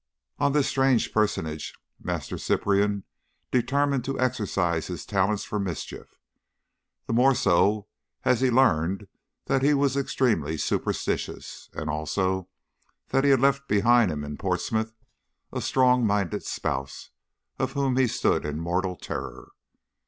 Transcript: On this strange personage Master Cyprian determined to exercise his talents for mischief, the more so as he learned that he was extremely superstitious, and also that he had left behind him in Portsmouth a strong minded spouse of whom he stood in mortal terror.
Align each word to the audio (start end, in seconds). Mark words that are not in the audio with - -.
On 0.39 0.51
this 0.53 0.67
strange 0.67 1.13
personage 1.13 1.75
Master 2.01 2.39
Cyprian 2.39 3.03
determined 3.51 4.03
to 4.05 4.19
exercise 4.19 4.87
his 4.87 5.05
talents 5.05 5.43
for 5.43 5.59
mischief, 5.59 6.15
the 7.05 7.13
more 7.13 7.35
so 7.35 7.87
as 8.25 8.41
he 8.41 8.49
learned 8.49 9.07
that 9.45 9.61
he 9.61 9.75
was 9.75 9.95
extremely 9.95 10.57
superstitious, 10.57 11.69
and 11.73 11.87
also 11.87 12.49
that 13.09 13.23
he 13.23 13.29
had 13.29 13.41
left 13.41 13.67
behind 13.67 14.09
him 14.11 14.23
in 14.23 14.37
Portsmouth 14.39 14.95
a 15.53 15.61
strong 15.61 16.03
minded 16.03 16.41
spouse 16.43 17.11
of 17.59 17.73
whom 17.73 17.95
he 17.95 18.07
stood 18.07 18.43
in 18.43 18.59
mortal 18.59 18.95
terror. 18.95 19.51